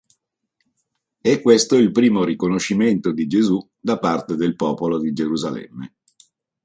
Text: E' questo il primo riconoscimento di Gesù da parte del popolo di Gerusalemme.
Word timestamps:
E' 1.21 1.41
questo 1.43 1.75
il 1.75 1.91
primo 1.91 2.23
riconoscimento 2.23 3.11
di 3.11 3.27
Gesù 3.27 3.63
da 3.79 3.99
parte 3.99 4.35
del 4.35 4.55
popolo 4.55 4.99
di 4.99 5.13
Gerusalemme. 5.13 5.97